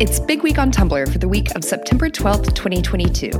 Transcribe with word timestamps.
It's 0.00 0.20
Big 0.20 0.44
Week 0.44 0.58
on 0.58 0.70
Tumblr 0.70 1.12
for 1.12 1.18
the 1.18 1.26
week 1.26 1.52
of 1.56 1.64
September 1.64 2.08
12th, 2.08 2.54
2022. 2.54 3.30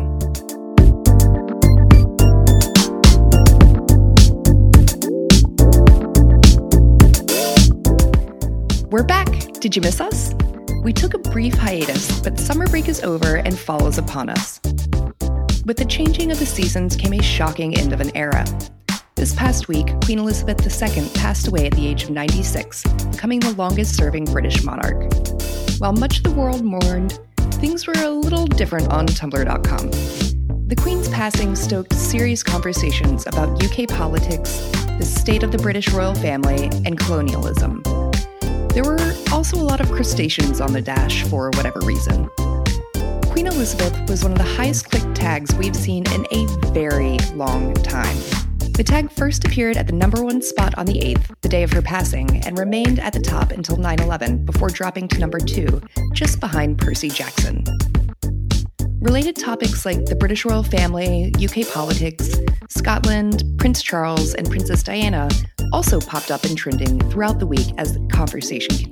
We're 8.91 9.05
back. 9.05 9.29
Did 9.61 9.77
you 9.77 9.83
miss 9.83 10.01
us? 10.01 10.35
We 10.83 10.93
took 10.93 11.15
a 11.15 11.19
brief 11.19 11.55
hiatus, 11.55 12.21
but 12.23 12.41
summer 12.41 12.67
break 12.67 12.89
is 12.89 13.05
over 13.05 13.37
and 13.37 13.57
fall 13.57 13.87
is 13.87 13.99
upon 13.99 14.29
us. 14.29 14.59
With 15.65 15.77
the 15.77 15.87
changing 15.89 16.33
of 16.33 16.41
the 16.41 16.47
seasons 16.47 16.97
came 16.97 17.13
a 17.13 17.23
shocking 17.23 17.79
end 17.79 17.93
of 17.93 18.01
an 18.01 18.11
era. 18.17 18.45
This 19.19 19.35
past 19.35 19.67
week, 19.67 19.89
Queen 20.05 20.21
Elizabeth 20.21 20.65
II 20.65 21.09
passed 21.15 21.49
away 21.49 21.67
at 21.67 21.73
the 21.73 21.89
age 21.89 22.05
of 22.05 22.11
96, 22.11 22.85
becoming 23.11 23.41
the 23.41 23.53
longest 23.55 23.97
serving 23.97 24.27
British 24.27 24.63
monarch. 24.63 25.13
While 25.79 25.95
much 25.95 26.19
of 26.19 26.23
the 26.23 26.31
world 26.31 26.63
mourned, 26.63 27.19
things 27.55 27.89
were 27.89 27.95
a 27.97 28.11
little 28.11 28.47
different 28.47 28.93
on 28.93 29.09
Tumblr.com. 29.09 29.91
The 30.69 30.77
Queen's 30.77 31.09
passing 31.09 31.57
stoked 31.57 31.95
serious 31.95 32.45
conversations 32.45 33.27
about 33.27 33.61
UK 33.61 33.89
politics, 33.89 34.59
the 35.01 35.05
state 35.05 35.43
of 35.43 35.51
the 35.51 35.59
British 35.59 35.89
royal 35.89 36.15
family, 36.15 36.67
and 36.85 36.97
colonialism. 36.97 37.83
There 38.69 38.85
were 38.85 39.15
also 39.33 39.57
a 39.57 39.67
lot 39.67 39.81
of 39.81 39.91
crustaceans 39.91 40.61
on 40.61 40.73
the 40.73 40.81
dash 40.81 41.25
for 41.25 41.51
whatever 41.57 41.81
reason. 41.81 42.31
Queen 43.33 43.49
Elizabeth 43.49 44.09
was 44.09 44.23
one 44.23 44.31
of 44.31 44.39
the 44.39 44.45
highest 44.45 44.89
clicked 44.93 45.17
tags 45.17 45.53
we've 45.57 45.75
seen 45.75 46.05
in 46.13 46.25
a 46.31 46.47
very 46.73 47.19
long 47.35 47.75
time. 47.75 48.17
The 48.79 48.85
tag 48.85 49.11
first 49.11 49.45
appeared 49.45 49.77
at 49.77 49.89
the 49.89 49.93
number 49.93 50.23
one 50.23 50.41
spot 50.41 50.79
on 50.79 50.87
the 50.87 51.01
8th, 51.01 51.35
the 51.41 51.49
day 51.49 51.65
of 51.65 51.73
her 51.73 51.83
passing, 51.83 52.47
and 52.47 52.57
remained 52.57 53.01
at 53.01 53.13
the 53.13 53.19
top 53.19 53.51
until 53.51 53.77
9 53.77 53.99
11 53.99 54.45
before 54.45 54.69
dropping 54.69 55.09
to 55.09 55.19
number 55.19 55.41
2, 55.41 55.83
just 56.13 56.39
behind 56.39 56.79
Percy 56.79 57.09
Jackson. 57.09 57.65
Related 59.01 59.35
topics 59.35 59.85
like 59.85 60.05
the 60.05 60.15
British 60.15 60.45
royal 60.45 60.63
family, 60.63 61.35
UK 61.43 61.67
politics, 61.67 62.39
Scotland, 62.69 63.43
Prince 63.59 63.83
Charles, 63.83 64.35
and 64.35 64.49
Princess 64.49 64.85
Diana 64.85 65.29
also 65.73 65.99
popped 65.99 66.31
up 66.31 66.45
in 66.45 66.55
trending 66.55 67.01
throughout 67.11 67.41
the 67.41 67.49
week 67.49 67.75
as 67.79 67.95
the 67.95 68.09
conversation 68.13 68.88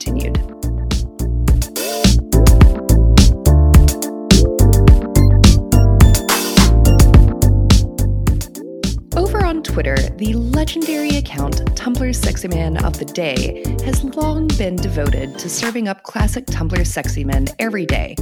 Twitter, 9.76 10.08
the 10.16 10.32
legendary 10.32 11.18
account 11.18 11.56
Tumblr 11.76 12.16
Sexy 12.16 12.48
Man 12.48 12.82
of 12.82 12.98
the 12.98 13.04
Day 13.04 13.62
has 13.84 14.02
long 14.02 14.48
been 14.56 14.74
devoted 14.74 15.38
to 15.38 15.50
serving 15.50 15.86
up 15.86 16.02
classic 16.02 16.46
Tumblr 16.46 16.86
sexy 16.86 17.24
men 17.24 17.46
every 17.58 17.84
day, 17.84 18.16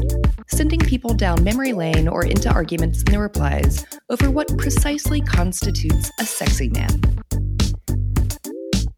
sending 0.48 0.80
people 0.80 1.14
down 1.14 1.44
memory 1.44 1.72
lane 1.72 2.08
or 2.08 2.24
into 2.24 2.52
arguments 2.52 3.04
in 3.04 3.12
the 3.12 3.20
replies 3.20 3.86
over 4.10 4.32
what 4.32 4.48
precisely 4.58 5.20
constitutes 5.20 6.10
a 6.18 6.26
sexy 6.26 6.70
man. 6.70 7.00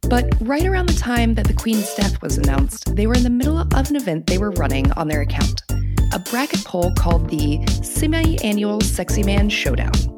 But 0.09 0.25
right 0.41 0.65
around 0.65 0.89
the 0.89 0.98
time 0.98 1.35
that 1.35 1.48
the 1.48 1.53
Queen's 1.53 1.95
death 1.95 2.23
was 2.23 2.39
announced, 2.39 2.97
they 2.97 3.07
were 3.07 3.17
in 3.17 3.23
the 3.23 3.29
middle 3.29 3.59
of 3.59 3.91
an 3.91 3.97
event 3.97 4.29
they 4.29 4.39
were 4.39 4.53
running 4.53 4.91
on 4.93 5.09
their 5.09 5.20
account 5.20 5.61
a 6.15 6.19
bracket 6.19 6.65
poll 6.65 6.95
called 6.95 7.29
the 7.29 7.61
Semi 7.83 8.39
Annual 8.39 8.81
Sexy 8.81 9.23
Man 9.23 9.51
Showdown. 9.51 10.16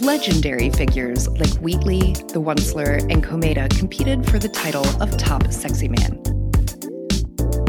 Legendary 0.00 0.70
figures 0.70 1.28
like 1.28 1.50
Wheatley, 1.60 2.14
The 2.14 2.40
Onceler, 2.40 3.00
and 3.12 3.22
Komaeda 3.22 3.68
competed 3.78 4.24
for 4.24 4.38
the 4.38 4.48
title 4.48 4.86
of 5.02 5.14
Top 5.18 5.52
Sexy 5.52 5.88
Man. 5.88 6.22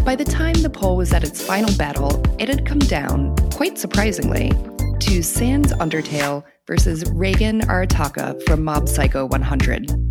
By 0.05 0.15
the 0.15 0.23
time 0.23 0.53
the 0.61 0.69
poll 0.69 0.95
was 0.95 1.11
at 1.11 1.25
its 1.25 1.45
final 1.45 1.75
battle, 1.75 2.23
it 2.39 2.47
had 2.47 2.65
come 2.65 2.79
down, 2.79 3.35
quite 3.51 3.77
surprisingly, 3.77 4.51
to 5.01 5.21
Sans 5.21 5.73
Undertale 5.73 6.43
versus 6.67 7.03
Reigen 7.03 7.63
Arataka 7.63 8.41
from 8.43 8.63
Mob 8.63 8.87
Psycho 8.87 9.25
100. 9.25 10.10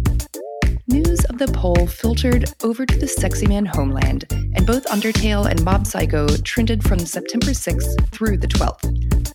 News 0.90 1.24
of 1.26 1.38
the 1.38 1.46
poll 1.46 1.86
filtered 1.86 2.52
over 2.64 2.84
to 2.84 2.98
the 2.98 3.06
Sexy 3.06 3.46
Man 3.46 3.64
homeland, 3.64 4.24
and 4.32 4.66
both 4.66 4.84
Undertale 4.86 5.48
and 5.48 5.64
Mob 5.64 5.86
Psycho 5.86 6.26
trended 6.38 6.82
from 6.82 6.98
September 6.98 7.52
6th 7.52 8.08
through 8.08 8.38
the 8.38 8.48
12th, 8.48 8.82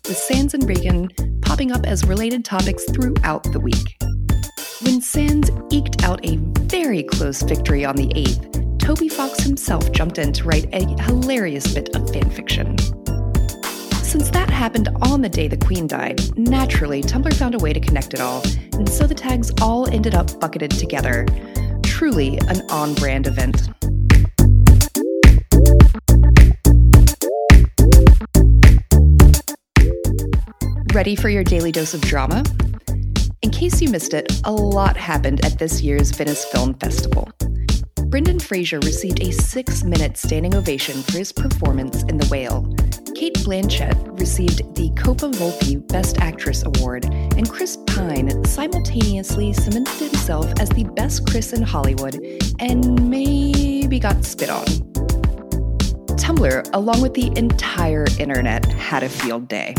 with 0.06 0.18
Sans 0.18 0.54
and 0.54 0.64
Reigen 0.64 1.42
popping 1.42 1.72
up 1.72 1.86
as 1.86 2.04
related 2.04 2.44
topics 2.44 2.84
throughout 2.92 3.50
the 3.54 3.62
week. 3.62 3.96
When 4.82 5.00
Sans 5.00 5.50
eked 5.72 6.04
out 6.04 6.26
a 6.26 6.36
very 6.68 7.04
close 7.04 7.42
victory 7.42 7.86
on 7.86 7.96
the 7.96 8.10
8th, 8.10 8.80
Toby 8.80 9.08
Fox 9.08 9.40
himself 9.40 9.94
jumped 9.94 10.18
in 10.18 10.34
to 10.34 10.44
write 10.44 10.68
a 10.74 10.86
hilarious 11.04 11.74
bit 11.74 11.96
of 11.96 12.02
fanfiction. 12.08 12.76
Since 14.18 14.30
that 14.30 14.50
happened 14.50 14.88
on 15.02 15.22
the 15.22 15.28
day 15.28 15.50
the 15.50 15.58
Queen 15.58 15.88
died, 15.88 16.38
naturally, 16.38 17.04
Tumblr 17.04 17.34
found 17.34 17.54
a 17.54 17.58
way 17.58 17.74
to 17.74 17.82
connect 17.82 18.14
it 18.14 18.22
all, 18.22 18.42
and 18.76 18.88
so 18.88 19.06
the 19.06 19.14
tags 19.14 19.52
all 19.62 19.90
ended 19.90 20.16
up 20.16 20.40
bucketed 20.40 20.72
together. 20.72 21.26
Truly 21.84 22.38
an 22.48 22.62
on 22.72 22.94
brand 22.94 23.28
event. 23.28 23.68
Ready 30.94 31.18
for 31.18 31.28
your 31.28 31.44
daily 31.44 31.74
dose 31.74 31.94
of 31.94 32.00
drama? 32.00 32.46
In 33.42 33.50
case 33.52 33.82
you 33.82 33.90
missed 33.90 34.14
it, 34.14 34.40
a 34.46 34.52
lot 34.54 34.96
happened 34.96 35.44
at 35.46 35.60
this 35.60 35.82
year's 35.82 36.12
Venice 36.12 36.46
Film 36.46 36.74
Festival. 36.76 37.30
Brendan 38.10 38.40
Fraser 38.40 38.80
received 38.80 39.22
a 39.22 39.32
six 39.32 39.84
minute 39.84 40.16
standing 40.16 40.56
ovation 40.56 41.02
for 41.04 41.18
his 41.18 41.32
performance 41.32 42.04
in 42.04 42.18
The 42.18 42.28
Whale. 42.28 42.62
Cate 43.16 43.34
Blanchett 43.40 44.20
received 44.20 44.76
the 44.76 44.90
Coppa 44.92 45.34
Volpi 45.34 45.86
Best 45.88 46.20
Actress 46.20 46.64
Award, 46.64 47.06
and 47.06 47.50
Chris 47.50 47.78
Pine 47.88 48.44
simultaneously 48.46 49.54
cemented 49.54 50.12
himself 50.12 50.46
as 50.60 50.70
the 50.70 50.84
best 50.96 51.28
Chris 51.28 51.54
in 51.54 51.62
Hollywood 51.62 52.16
and 52.60 53.10
maybe 53.10 54.00
got 54.00 54.24
spit 54.24 54.50
on. 54.50 54.66
Tumblr, 56.16 56.70
along 56.74 57.02
with 57.02 57.14
the 57.16 57.32
entire 57.38 58.06
internet, 58.20 58.66
had 58.66 59.04
a 59.04 59.10
field 59.10 59.48
day. 59.48 59.74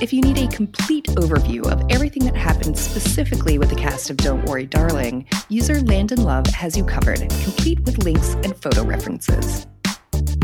If 0.00 0.12
you 0.12 0.20
need 0.20 0.38
a 0.38 0.46
complete 0.46 1.06
overview 1.16 1.66
of 1.66 1.84
everything 1.90 2.24
that 2.26 2.36
happened 2.36 2.78
specifically 2.78 3.58
with 3.58 3.68
the 3.68 3.74
cast 3.74 4.10
of 4.10 4.16
Don't 4.16 4.44
Worry 4.44 4.64
Darling, 4.64 5.26
user 5.48 5.80
Landon 5.80 6.22
Love 6.22 6.46
has 6.46 6.76
you 6.76 6.84
covered, 6.84 7.18
complete 7.42 7.80
with 7.80 8.04
links 8.04 8.34
and 8.44 8.56
photo 8.56 8.84
references. 8.84 9.66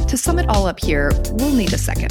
To 0.09 0.16
sum 0.16 0.41
it 0.41 0.48
all 0.48 0.66
up 0.66 0.81
here, 0.81 1.12
we'll 1.34 1.54
need 1.54 1.72
a 1.72 1.78
second. 1.78 2.10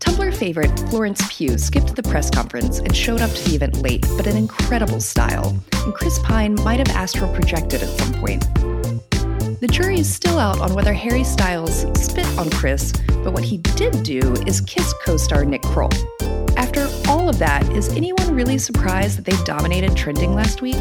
Tumblr 0.00 0.34
favorite 0.34 0.74
Florence 0.88 1.20
Pugh 1.28 1.58
skipped 1.58 1.94
the 1.96 2.02
press 2.02 2.30
conference 2.30 2.78
and 2.78 2.96
showed 2.96 3.20
up 3.20 3.30
to 3.30 3.50
the 3.50 3.56
event 3.56 3.82
late, 3.82 4.06
but 4.16 4.26
in 4.26 4.38
incredible 4.38 5.02
style, 5.02 5.54
and 5.84 5.92
Chris 5.92 6.18
Pine 6.20 6.54
might 6.64 6.78
have 6.78 6.96
astral 6.96 7.30
projected 7.34 7.82
at 7.82 7.90
some 7.98 8.14
point. 8.14 8.42
The 9.60 9.68
jury 9.70 9.98
is 9.98 10.10
still 10.10 10.38
out 10.38 10.60
on 10.60 10.72
whether 10.72 10.94
Harry 10.94 11.24
Styles 11.24 11.82
spit 12.02 12.26
on 12.38 12.48
Chris, 12.48 12.94
but 13.22 13.34
what 13.34 13.44
he 13.44 13.58
did 13.58 14.02
do 14.02 14.32
is 14.46 14.62
kiss 14.62 14.94
co 15.04 15.18
star 15.18 15.44
Nick 15.44 15.60
Kroll. 15.60 15.90
All 17.10 17.28
of 17.28 17.40
that, 17.40 17.68
is 17.72 17.88
anyone 17.88 18.36
really 18.36 18.56
surprised 18.56 19.18
that 19.18 19.24
they 19.24 19.36
dominated 19.42 19.96
trending 19.96 20.32
last 20.32 20.62
week? 20.62 20.78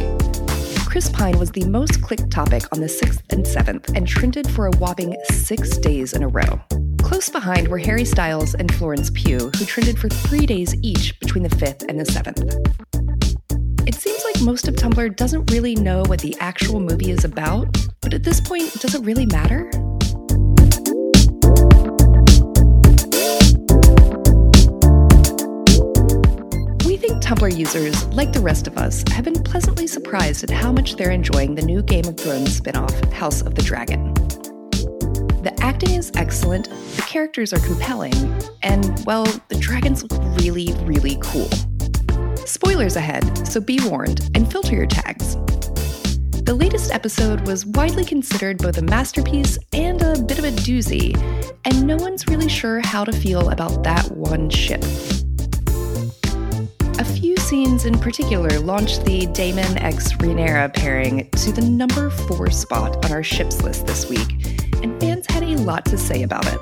Chris 0.85 1.09
Pine 1.09 1.39
was 1.39 1.49
the 1.49 1.65
most 1.65 2.03
clicked 2.03 2.29
topic 2.29 2.65
on 2.71 2.81
the 2.81 2.85
6th 2.85 3.23
and 3.31 3.43
7th 3.43 3.97
and 3.97 4.07
trended 4.07 4.47
for 4.47 4.67
a 4.67 4.71
whopping 4.77 5.17
six 5.31 5.75
days 5.79 6.13
in 6.13 6.21
a 6.21 6.27
row. 6.27 6.61
Close 7.01 7.29
behind 7.29 7.67
were 7.67 7.79
Harry 7.79 8.05
Styles 8.05 8.53
and 8.53 8.71
Florence 8.75 9.09
Pugh, 9.09 9.49
who 9.57 9.65
trended 9.65 9.97
for 9.97 10.07
three 10.07 10.45
days 10.45 10.75
each 10.83 11.19
between 11.19 11.41
the 11.41 11.49
5th 11.49 11.89
and 11.89 11.99
the 11.99 12.03
7th. 12.03 13.87
It 13.87 13.95
seems 13.95 14.23
like 14.23 14.39
most 14.43 14.67
of 14.67 14.75
Tumblr 14.75 15.15
doesn't 15.15 15.49
really 15.49 15.73
know 15.73 16.03
what 16.03 16.21
the 16.21 16.37
actual 16.39 16.79
movie 16.79 17.09
is 17.09 17.25
about, 17.25 17.75
but 18.01 18.13
at 18.13 18.23
this 18.23 18.39
point, 18.39 18.71
does 18.73 18.93
it 18.93 19.03
really 19.03 19.25
matter? 19.25 19.71
Tumblr 27.29 27.55
users, 27.55 28.07
like 28.07 28.33
the 28.33 28.39
rest 28.39 28.65
of 28.65 28.75
us, 28.79 29.03
have 29.11 29.23
been 29.23 29.43
pleasantly 29.43 29.85
surprised 29.85 30.43
at 30.43 30.49
how 30.49 30.71
much 30.71 30.95
they're 30.95 31.11
enjoying 31.11 31.53
the 31.53 31.61
new 31.61 31.83
Game 31.83 32.05
of 32.05 32.17
Thrones 32.17 32.57
spin 32.57 32.75
off, 32.75 33.13
House 33.13 33.43
of 33.43 33.53
the 33.53 33.61
Dragon. 33.61 34.15
The 35.43 35.55
acting 35.59 35.91
is 35.91 36.11
excellent, 36.15 36.69
the 36.95 37.03
characters 37.03 37.53
are 37.53 37.59
compelling, 37.59 38.15
and, 38.63 39.05
well, 39.05 39.25
the 39.49 39.59
dragons 39.59 40.01
look 40.01 40.19
really, 40.41 40.73
really 40.81 41.19
cool. 41.21 41.47
Spoilers 42.47 42.95
ahead, 42.95 43.47
so 43.47 43.61
be 43.61 43.79
warned 43.83 44.27
and 44.33 44.51
filter 44.51 44.73
your 44.73 44.87
tags. 44.87 45.35
The 46.45 46.55
latest 46.57 46.91
episode 46.91 47.45
was 47.45 47.63
widely 47.63 48.05
considered 48.05 48.57
both 48.57 48.79
a 48.79 48.81
masterpiece 48.81 49.59
and 49.71 50.01
a 50.01 50.19
bit 50.19 50.39
of 50.39 50.45
a 50.45 50.51
doozy, 50.51 51.15
and 51.63 51.85
no 51.85 51.97
one's 51.97 52.27
really 52.27 52.49
sure 52.49 52.79
how 52.83 53.05
to 53.05 53.11
feel 53.11 53.51
about 53.51 53.83
that 53.83 54.09
one 54.13 54.49
ship. 54.49 54.83
Scenes 57.49 57.85
in 57.85 57.97
particular 57.97 58.59
launched 58.59 59.05
the 59.05 59.25
Daemon 59.25 59.75
x 59.79 60.13
Rhaenyra 60.13 60.71
pairing 60.71 61.27
to 61.31 61.51
the 61.51 61.61
number 61.61 62.11
four 62.11 62.51
spot 62.51 63.03
on 63.03 63.11
our 63.11 63.23
ships 63.23 63.63
list 63.63 63.87
this 63.87 64.07
week, 64.07 64.45
and 64.83 64.99
fans 65.01 65.25
had 65.27 65.41
a 65.41 65.57
lot 65.57 65.83
to 65.85 65.97
say 65.97 66.21
about 66.21 66.45
it. 66.45 66.59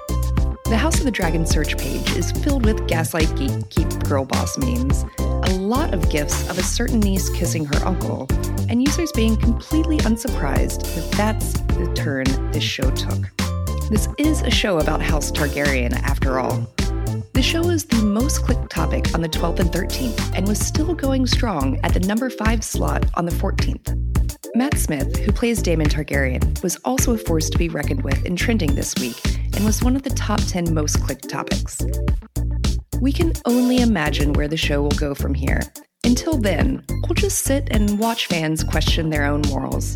The 0.64 0.78
House 0.78 0.98
of 1.00 1.04
the 1.04 1.12
Dragon 1.12 1.46
search 1.46 1.78
page 1.78 2.10
is 2.12 2.32
filled 2.32 2.64
with 2.66 2.88
gaslight 2.88 3.28
gatekeep 3.36 4.08
girl 4.08 4.24
boss 4.24 4.58
memes, 4.58 5.04
a 5.20 5.58
lot 5.58 5.94
of 5.94 6.10
gifs 6.10 6.50
of 6.50 6.58
a 6.58 6.64
certain 6.64 7.02
niece 7.02 7.30
kissing 7.32 7.66
her 7.66 7.86
uncle, 7.86 8.26
and 8.70 8.82
users 8.82 9.12
being 9.12 9.36
completely 9.36 9.98
unsurprised 10.06 10.86
that 10.96 11.12
that's 11.18 11.52
the 11.52 11.92
turn 11.96 12.24
this 12.54 12.64
show 12.64 12.90
took. 12.92 13.30
This 13.90 14.08
is 14.18 14.42
a 14.42 14.50
show 14.50 14.80
about 14.80 15.02
House 15.02 15.34
Targaryen, 15.34 16.02
after 16.04 16.40
all. 16.40 16.66
The 17.38 17.44
show 17.44 17.62
was 17.62 17.86
the 17.86 18.02
most 18.02 18.42
clicked 18.42 18.72
topic 18.72 19.14
on 19.14 19.22
the 19.22 19.30
12th 19.30 19.60
and 19.60 19.70
13th, 19.70 20.36
and 20.36 20.48
was 20.48 20.58
still 20.58 20.96
going 20.96 21.28
strong 21.28 21.80
at 21.84 21.94
the 21.94 22.00
number 22.00 22.32
5 22.32 22.64
slot 22.64 23.06
on 23.14 23.26
the 23.26 23.32
14th. 23.32 23.96
Matt 24.56 24.76
Smith, 24.80 25.16
who 25.18 25.32
plays 25.32 25.62
Daemon 25.62 25.86
Targaryen, 25.86 26.64
was 26.64 26.78
also 26.78 27.14
a 27.14 27.18
force 27.20 27.48
to 27.52 27.58
be 27.60 27.70
reckoned 27.70 28.04
with 28.04 28.26
in 28.26 28.36
trending 28.36 28.74
this 28.74 28.96
week 28.96 29.22
and 29.54 29.64
was 29.64 29.84
one 29.84 29.96
of 29.96 30.02
the 30.02 30.10
top 30.10 30.40
10 30.48 30.74
most 30.74 31.00
clicked 31.04 31.30
topics. 31.30 31.80
We 33.02 33.12
can 33.12 33.34
only 33.46 33.82
imagine 33.82 34.34
where 34.34 34.48
the 34.48 34.58
show 34.58 34.82
will 34.82 34.90
go 34.90 35.14
from 35.14 35.36
here. 35.36 35.62
Until 36.04 36.40
then, 36.40 36.84
we'll 36.90 37.14
just 37.14 37.44
sit 37.44 37.68
and 37.70 38.00
watch 38.00 38.26
fans 38.26 38.64
question 38.64 39.12
their 39.12 39.26
own 39.26 39.44
morals. 39.50 39.96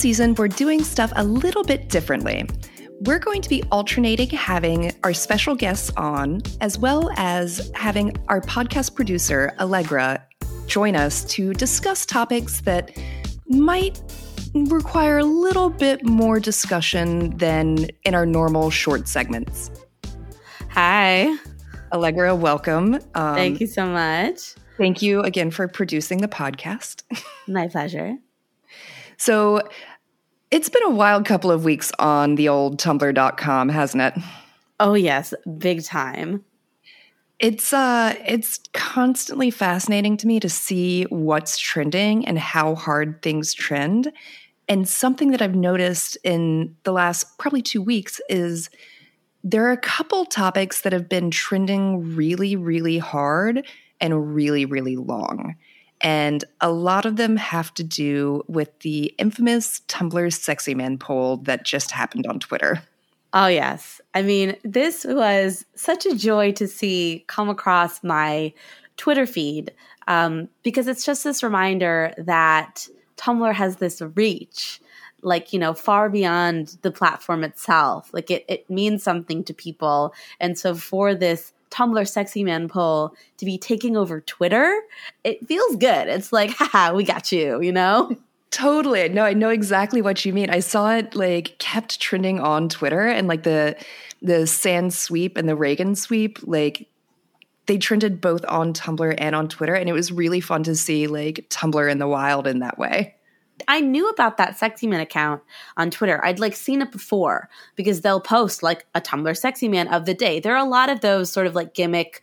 Season, 0.00 0.34
we're 0.36 0.48
doing 0.48 0.82
stuff 0.82 1.12
a 1.14 1.22
little 1.22 1.62
bit 1.62 1.90
differently. 1.90 2.48
We're 3.00 3.18
going 3.18 3.42
to 3.42 3.48
be 3.48 3.62
alternating 3.70 4.30
having 4.30 4.92
our 5.04 5.12
special 5.12 5.54
guests 5.54 5.90
on, 5.96 6.40
as 6.62 6.78
well 6.78 7.10
as 7.16 7.70
having 7.74 8.16
our 8.28 8.40
podcast 8.40 8.94
producer, 8.94 9.52
Allegra, 9.60 10.26
join 10.66 10.96
us 10.96 11.24
to 11.24 11.52
discuss 11.52 12.06
topics 12.06 12.62
that 12.62 12.96
might 13.46 14.00
require 14.54 15.18
a 15.18 15.24
little 15.24 15.68
bit 15.68 16.04
more 16.04 16.40
discussion 16.40 17.36
than 17.36 17.88
in 18.04 18.14
our 18.14 18.24
normal 18.24 18.70
short 18.70 19.06
segments. 19.06 19.70
Hi. 20.70 21.36
Allegra, 21.92 22.34
welcome. 22.34 22.94
Um, 23.14 23.34
thank 23.34 23.60
you 23.60 23.66
so 23.66 23.84
much. 23.84 24.54
Thank 24.78 25.02
you 25.02 25.20
again 25.20 25.50
for 25.50 25.68
producing 25.68 26.22
the 26.22 26.28
podcast. 26.28 27.02
My 27.46 27.68
pleasure. 27.68 28.16
So, 29.20 29.60
it's 30.50 30.68
been 30.68 30.82
a 30.84 30.90
wild 30.90 31.24
couple 31.24 31.50
of 31.50 31.64
weeks 31.64 31.92
on 31.98 32.34
the 32.34 32.48
old 32.48 32.78
tumblr.com, 32.78 33.68
hasn't 33.68 34.02
it? 34.02 34.14
Oh, 34.80 34.94
yes, 34.94 35.32
big 35.58 35.84
time. 35.84 36.44
It's 37.38 37.72
uh 37.72 38.14
it's 38.26 38.60
constantly 38.74 39.50
fascinating 39.50 40.18
to 40.18 40.26
me 40.26 40.40
to 40.40 40.48
see 40.50 41.04
what's 41.04 41.56
trending 41.56 42.26
and 42.26 42.38
how 42.38 42.74
hard 42.74 43.22
things 43.22 43.54
trend. 43.54 44.12
And 44.68 44.86
something 44.86 45.30
that 45.30 45.40
I've 45.40 45.54
noticed 45.54 46.18
in 46.22 46.76
the 46.82 46.92
last 46.92 47.38
probably 47.38 47.62
2 47.62 47.80
weeks 47.80 48.20
is 48.28 48.68
there 49.42 49.64
are 49.64 49.72
a 49.72 49.78
couple 49.78 50.26
topics 50.26 50.82
that 50.82 50.92
have 50.92 51.08
been 51.08 51.30
trending 51.30 52.14
really 52.14 52.56
really 52.56 52.98
hard 52.98 53.66
and 54.02 54.34
really 54.34 54.66
really 54.66 54.96
long. 54.96 55.56
And 56.00 56.44
a 56.60 56.70
lot 56.70 57.04
of 57.04 57.16
them 57.16 57.36
have 57.36 57.74
to 57.74 57.84
do 57.84 58.42
with 58.48 58.78
the 58.80 59.14
infamous 59.18 59.80
Tumblr 59.88 60.32
sexy 60.32 60.74
man 60.74 60.98
poll 60.98 61.38
that 61.38 61.64
just 61.64 61.90
happened 61.90 62.26
on 62.26 62.40
Twitter. 62.40 62.82
Oh, 63.32 63.46
yes. 63.46 64.00
I 64.14 64.22
mean, 64.22 64.56
this 64.64 65.04
was 65.04 65.64
such 65.74 66.04
a 66.06 66.16
joy 66.16 66.52
to 66.52 66.66
see 66.66 67.24
come 67.28 67.48
across 67.48 68.02
my 68.02 68.52
Twitter 68.96 69.26
feed 69.26 69.72
um, 70.08 70.48
because 70.62 70.88
it's 70.88 71.04
just 71.04 71.22
this 71.22 71.42
reminder 71.42 72.12
that 72.18 72.88
Tumblr 73.16 73.52
has 73.54 73.76
this 73.76 74.02
reach, 74.16 74.80
like, 75.22 75.52
you 75.52 75.58
know, 75.58 75.74
far 75.74 76.08
beyond 76.08 76.78
the 76.82 76.90
platform 76.90 77.44
itself. 77.44 78.12
Like, 78.12 78.30
it, 78.30 78.44
it 78.48 78.68
means 78.68 79.02
something 79.02 79.44
to 79.44 79.54
people. 79.54 80.12
And 80.40 80.58
so, 80.58 80.74
for 80.74 81.14
this 81.14 81.52
Tumblr 81.70 82.08
sexy 82.08 82.44
man 82.44 82.68
poll 82.68 83.14
to 83.38 83.44
be 83.44 83.58
taking 83.58 83.96
over 83.96 84.20
Twitter, 84.20 84.80
it 85.24 85.46
feels 85.46 85.76
good. 85.76 86.08
It's 86.08 86.32
like, 86.32 86.50
haha, 86.58 86.94
we 86.94 87.04
got 87.04 87.32
you, 87.32 87.60
you 87.60 87.72
know? 87.72 88.16
Totally. 88.50 89.08
No, 89.08 89.24
I 89.24 89.32
know 89.32 89.50
exactly 89.50 90.02
what 90.02 90.24
you 90.24 90.32
mean. 90.32 90.50
I 90.50 90.58
saw 90.58 90.96
it 90.96 91.14
like 91.14 91.56
kept 91.58 92.00
trending 92.00 92.40
on 92.40 92.68
Twitter 92.68 93.06
and 93.06 93.28
like 93.28 93.44
the 93.44 93.76
the 94.22 94.46
Sans 94.46 94.98
sweep 94.98 95.36
and 95.36 95.48
the 95.48 95.56
Reigen 95.56 95.96
sweep, 95.96 96.38
like 96.42 96.88
they 97.66 97.78
trended 97.78 98.20
both 98.20 98.44
on 98.48 98.72
Tumblr 98.72 99.14
and 99.16 99.34
on 99.34 99.48
Twitter. 99.48 99.74
And 99.74 99.88
it 99.88 99.92
was 99.92 100.10
really 100.10 100.40
fun 100.40 100.64
to 100.64 100.74
see 100.74 101.06
like 101.06 101.46
Tumblr 101.48 101.90
in 101.90 101.98
the 101.98 102.08
wild 102.08 102.46
in 102.46 102.58
that 102.58 102.78
way. 102.78 103.14
I 103.68 103.80
knew 103.80 104.08
about 104.08 104.36
that 104.36 104.58
sexy 104.58 104.86
man 104.86 105.00
account 105.00 105.42
on 105.76 105.90
Twitter. 105.90 106.24
I'd 106.24 106.38
like 106.38 106.54
seen 106.54 106.82
it 106.82 106.92
before 106.92 107.48
because 107.76 108.00
they'll 108.00 108.20
post 108.20 108.62
like 108.62 108.86
a 108.94 109.00
Tumblr 109.00 109.36
sexy 109.36 109.68
man 109.68 109.88
of 109.88 110.04
the 110.04 110.14
day. 110.14 110.40
There 110.40 110.54
are 110.54 110.64
a 110.64 110.68
lot 110.68 110.90
of 110.90 111.00
those 111.00 111.30
sort 111.30 111.46
of 111.46 111.54
like 111.54 111.74
gimmick 111.74 112.22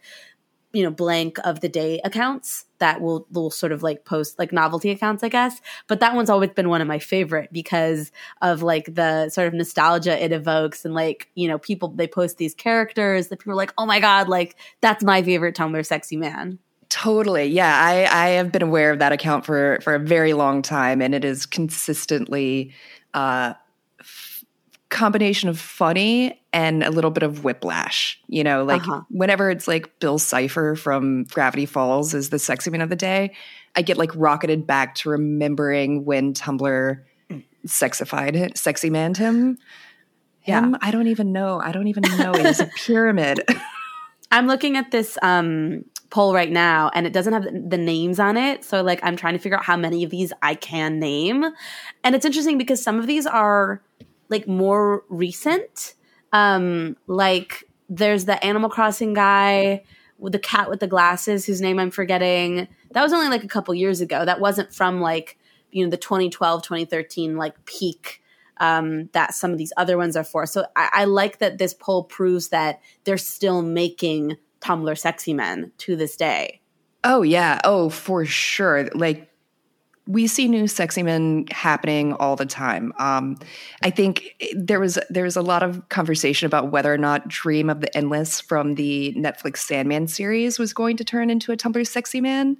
you 0.73 0.83
know 0.83 0.91
blank 0.91 1.37
of 1.43 1.61
the 1.61 1.69
day 1.69 1.99
accounts 2.03 2.65
that 2.79 2.99
will 3.01 3.25
will 3.31 3.49
sort 3.49 3.71
of 3.71 3.83
like 3.83 4.03
post 4.03 4.37
like 4.37 4.51
novelty 4.51 4.91
accounts 4.91 5.23
i 5.23 5.29
guess 5.29 5.61
but 5.87 6.01
that 6.01 6.13
one's 6.13 6.29
always 6.29 6.49
been 6.51 6.67
one 6.67 6.81
of 6.81 6.87
my 6.87 6.99
favorite 6.99 7.49
because 7.53 8.11
of 8.41 8.61
like 8.61 8.93
the 8.93 9.29
sort 9.29 9.47
of 9.47 9.53
nostalgia 9.53 10.21
it 10.21 10.31
evokes 10.31 10.83
and 10.83 10.93
like 10.93 11.29
you 11.35 11.47
know 11.47 11.57
people 11.57 11.87
they 11.89 12.07
post 12.07 12.37
these 12.37 12.53
characters 12.53 13.29
that 13.29 13.39
people 13.39 13.53
are 13.53 13.55
like 13.55 13.73
oh 13.77 13.85
my 13.85 13.99
god 13.99 14.27
like 14.27 14.57
that's 14.81 15.03
my 15.03 15.23
favorite 15.23 15.55
tumblr 15.55 15.85
sexy 15.85 16.17
man 16.17 16.59
Totally. 16.89 17.45
Yeah, 17.45 17.77
I, 17.79 18.25
I 18.25 18.29
have 18.29 18.51
been 18.51 18.61
aware 18.61 18.91
of 18.91 18.99
that 18.99 19.11
account 19.11 19.45
for 19.45 19.79
for 19.81 19.95
a 19.95 19.99
very 19.99 20.33
long 20.33 20.61
time, 20.61 21.01
and 21.01 21.13
it 21.13 21.25
is 21.25 21.45
consistently 21.45 22.73
uh, 23.13 23.53
combination 24.89 25.49
of 25.49 25.59
funny 25.59 26.41
and 26.53 26.83
a 26.83 26.89
little 26.89 27.11
bit 27.11 27.23
of 27.23 27.43
whiplash. 27.43 28.19
You 28.27 28.43
know, 28.43 28.63
like 28.63 28.83
uh-huh. 28.83 29.01
whenever 29.09 29.49
it's 29.49 29.67
like 29.67 29.99
Bill 29.99 30.17
Cipher 30.17 30.75
from 30.75 31.25
Gravity 31.25 31.65
Falls 31.65 32.13
is 32.13 32.29
the 32.29 32.39
sexy 32.39 32.69
man 32.69 32.81
of 32.81 32.89
the 32.89 32.95
day, 32.95 33.33
I 33.75 33.81
get 33.81 33.97
like 33.97 34.11
rocketed 34.15 34.65
back 34.65 34.95
to 34.95 35.09
remembering 35.09 36.05
when 36.05 36.33
Tumblr 36.33 37.03
sexified 37.65 38.57
sexy 38.57 38.89
manned 38.89 39.17
him. 39.17 39.57
Him, 40.39 40.71
yeah. 40.71 40.77
I 40.81 40.91
don't 40.91 41.07
even 41.07 41.33
know. 41.33 41.59
I 41.59 41.73
don't 41.73 41.87
even 41.87 42.03
know. 42.17 42.31
It's 42.33 42.61
a 42.61 42.69
pyramid. 42.85 43.43
I'm 44.31 44.47
looking 44.47 44.77
at 44.77 44.91
this 44.91 45.17
um, 45.21 45.83
poll 46.09 46.33
right 46.33 46.51
now 46.51 46.89
and 46.93 47.05
it 47.05 47.13
doesn't 47.13 47.33
have 47.33 47.43
the 47.43 47.77
names 47.77 48.19
on 48.19 48.37
it. 48.37 48.63
So 48.63 48.81
like 48.81 48.99
I'm 49.03 49.15
trying 49.15 49.33
to 49.33 49.39
figure 49.39 49.57
out 49.57 49.65
how 49.65 49.77
many 49.77 50.03
of 50.03 50.09
these 50.09 50.31
I 50.41 50.55
can 50.55 50.99
name. 50.99 51.43
And 52.03 52.15
it's 52.15 52.25
interesting 52.25 52.57
because 52.57 52.81
some 52.81 52.99
of 52.99 53.07
these 53.07 53.25
are 53.25 53.81
like 54.29 54.47
more 54.47 55.03
recent. 55.09 55.95
Um, 56.31 56.97
like 57.07 57.65
there's 57.89 58.25
the 58.25 58.43
Animal 58.43 58.69
Crossing 58.69 59.13
guy 59.13 59.83
with 60.17 60.33
the 60.33 60.39
cat 60.39 60.69
with 60.69 60.79
the 60.79 60.87
glasses 60.87 61.45
whose 61.45 61.61
name 61.61 61.79
I'm 61.79 61.91
forgetting. 61.91 62.67
That 62.91 63.03
was 63.03 63.13
only 63.13 63.29
like 63.29 63.43
a 63.43 63.47
couple 63.47 63.73
years 63.75 64.01
ago. 64.01 64.25
That 64.25 64.39
wasn't 64.39 64.73
from 64.73 65.01
like, 65.01 65.37
you 65.71 65.83
know, 65.83 65.89
the 65.89 65.97
2012, 65.97 66.63
2013 66.63 67.37
like 67.37 67.65
peak 67.65 68.21
um, 68.59 69.09
that 69.13 69.33
some 69.33 69.51
of 69.51 69.57
these 69.57 69.73
other 69.77 69.97
ones 69.97 70.15
are 70.15 70.23
for. 70.23 70.45
So 70.45 70.65
I, 70.75 70.89
I 70.91 71.05
like 71.05 71.39
that 71.39 71.57
this 71.57 71.73
poll 71.73 72.03
proves 72.03 72.49
that 72.49 72.81
they're 73.03 73.17
still 73.17 73.61
making 73.61 74.37
Tumblr 74.67 74.97
sexy 74.97 75.33
men 75.33 75.71
to 75.79 75.95
this 75.95 76.15
day. 76.15 76.61
Oh 77.03 77.21
yeah. 77.21 77.59
Oh, 77.63 77.89
for 77.89 78.25
sure. 78.25 78.89
Like 78.93 79.29
we 80.07 80.25
see 80.25 80.47
new 80.47 80.67
sexy 80.67 81.03
men 81.03 81.45
happening 81.51 82.13
all 82.13 82.35
the 82.35 82.45
time. 82.45 82.93
Um, 82.97 83.37
I 83.83 83.89
think 83.89 84.35
there 84.55 84.79
was 84.79 84.97
there 85.09 85.25
was 85.25 85.35
a 85.35 85.41
lot 85.41 85.63
of 85.63 85.87
conversation 85.89 86.45
about 86.45 86.71
whether 86.71 86.93
or 86.93 86.97
not 86.97 87.27
Dream 87.27 87.69
of 87.69 87.81
the 87.81 87.95
Endless 87.95 88.39
from 88.39 88.75
the 88.75 89.13
Netflix 89.17 89.57
Sandman 89.57 90.07
series 90.07 90.57
was 90.57 90.73
going 90.73 90.97
to 90.97 91.03
turn 91.03 91.29
into 91.29 91.51
a 91.51 91.57
Tumblr 91.57 91.85
sexy 91.85 92.21
man, 92.21 92.57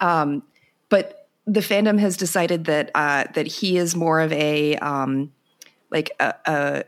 um, 0.00 0.42
but 0.88 1.28
the 1.46 1.60
fandom 1.60 1.98
has 1.98 2.16
decided 2.16 2.64
that 2.66 2.90
uh, 2.94 3.24
that 3.34 3.46
he 3.46 3.76
is 3.76 3.96
more 3.96 4.20
of 4.20 4.32
a 4.32 4.76
um, 4.76 5.32
like 5.90 6.12
a, 6.20 6.34
a 6.46 6.84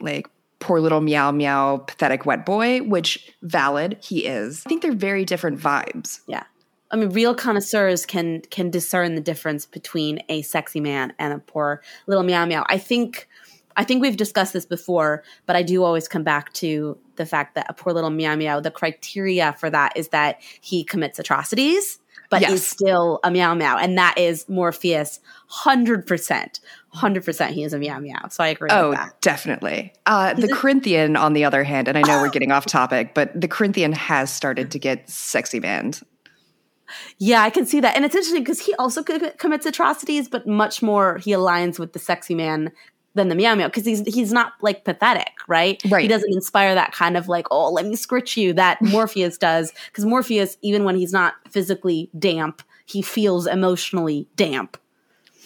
like 0.00 0.28
poor 0.62 0.80
little 0.80 1.00
meow 1.00 1.32
meow 1.32 1.78
pathetic 1.78 2.24
wet 2.24 2.46
boy, 2.46 2.80
which 2.82 3.34
valid 3.42 3.98
he 4.00 4.24
is. 4.24 4.62
I 4.64 4.68
think 4.68 4.80
they're 4.80 4.92
very 4.92 5.24
different 5.24 5.58
vibes. 5.58 6.20
Yeah. 6.26 6.44
I 6.90 6.96
mean, 6.96 7.10
real 7.10 7.34
connoisseurs 7.34 8.06
can 8.06 8.42
can 8.42 8.70
discern 8.70 9.14
the 9.16 9.20
difference 9.20 9.66
between 9.66 10.22
a 10.28 10.42
sexy 10.42 10.80
man 10.80 11.14
and 11.18 11.32
a 11.32 11.38
poor 11.38 11.82
little 12.06 12.22
meow 12.22 12.46
meow. 12.46 12.64
I 12.68 12.78
think 12.78 13.28
I 13.76 13.84
think 13.84 14.02
we've 14.02 14.16
discussed 14.16 14.52
this 14.52 14.66
before, 14.66 15.22
but 15.46 15.56
I 15.56 15.62
do 15.62 15.84
always 15.84 16.08
come 16.08 16.22
back 16.22 16.52
to 16.54 16.98
the 17.16 17.26
fact 17.26 17.54
that 17.54 17.66
a 17.68 17.74
poor 17.74 17.92
little 17.92 18.10
meow 18.10 18.36
meow. 18.36 18.60
The 18.60 18.70
criteria 18.70 19.54
for 19.58 19.70
that 19.70 19.96
is 19.96 20.08
that 20.08 20.40
he 20.60 20.84
commits 20.84 21.18
atrocities, 21.18 21.98
but 22.30 22.40
yes. 22.40 22.52
is 22.52 22.66
still 22.66 23.20
a 23.24 23.30
meow 23.30 23.54
meow, 23.54 23.76
and 23.76 23.96
that 23.98 24.16
is 24.18 24.48
Morpheus, 24.48 25.20
hundred 25.46 26.06
percent, 26.06 26.60
hundred 26.88 27.24
percent. 27.24 27.54
He 27.54 27.62
is 27.62 27.72
a 27.72 27.78
meow 27.78 27.98
meow. 27.98 28.28
So 28.30 28.42
I 28.44 28.48
agree. 28.48 28.68
Oh, 28.70 28.94
definitely. 29.20 29.92
Uh, 30.06 30.34
the 30.34 30.48
Corinthian, 30.48 31.16
on 31.16 31.32
the 31.32 31.44
other 31.44 31.64
hand, 31.64 31.88
and 31.88 31.98
I 31.98 32.02
know 32.02 32.20
we're 32.20 32.30
getting 32.30 32.52
off 32.52 32.66
topic, 32.66 33.14
but 33.14 33.38
the 33.38 33.48
Corinthian 33.48 33.92
has 33.92 34.32
started 34.32 34.70
to 34.70 34.78
get 34.78 35.08
sexy 35.10 35.60
manned. 35.60 36.02
Yeah, 37.18 37.42
I 37.42 37.50
can 37.50 37.66
see 37.66 37.80
that. 37.80 37.96
And 37.96 38.04
it's 38.04 38.14
interesting 38.14 38.42
because 38.42 38.60
he 38.60 38.74
also 38.74 39.02
commits 39.02 39.66
atrocities, 39.66 40.28
but 40.28 40.46
much 40.46 40.82
more 40.82 41.18
he 41.18 41.32
aligns 41.32 41.78
with 41.78 41.92
the 41.92 41.98
sexy 41.98 42.34
man 42.34 42.72
than 43.14 43.28
the 43.28 43.34
meow 43.34 43.54
meow 43.54 43.68
because 43.68 43.84
he's 43.84 44.00
he's 44.06 44.32
not 44.32 44.54
like 44.60 44.84
pathetic, 44.84 45.32
right? 45.46 45.80
Right. 45.88 46.02
He 46.02 46.08
doesn't 46.08 46.32
inspire 46.32 46.74
that 46.74 46.92
kind 46.92 47.16
of 47.16 47.28
like, 47.28 47.46
oh, 47.50 47.70
let 47.70 47.86
me 47.86 47.94
scritch 47.94 48.36
you 48.36 48.52
that 48.54 48.80
Morpheus 48.82 49.38
does. 49.38 49.72
Because 49.86 50.04
Morpheus, 50.04 50.56
even 50.62 50.84
when 50.84 50.96
he's 50.96 51.12
not 51.12 51.34
physically 51.50 52.10
damp, 52.18 52.62
he 52.86 53.02
feels 53.02 53.46
emotionally 53.46 54.28
damp. 54.36 54.76